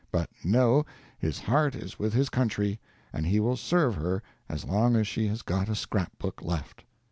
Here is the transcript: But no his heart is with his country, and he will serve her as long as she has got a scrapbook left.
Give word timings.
But 0.11 0.31
no 0.43 0.83
his 1.19 1.37
heart 1.37 1.75
is 1.75 1.99
with 1.99 2.11
his 2.13 2.29
country, 2.29 2.79
and 3.13 3.23
he 3.27 3.39
will 3.39 3.55
serve 3.55 3.93
her 3.97 4.23
as 4.49 4.65
long 4.65 4.95
as 4.95 5.07
she 5.07 5.27
has 5.27 5.43
got 5.43 5.69
a 5.69 5.75
scrapbook 5.75 6.41
left. 6.41 6.83